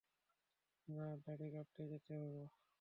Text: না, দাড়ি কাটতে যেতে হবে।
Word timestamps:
না, 0.87 1.05
দাড়ি 1.23 1.47
কাটতে 1.53 1.81
যেতে 1.91 2.13
হবে। 2.21 2.43